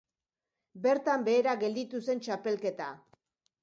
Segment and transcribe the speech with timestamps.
[0.85, 2.93] Bertan behera gelditu zen txapelketa.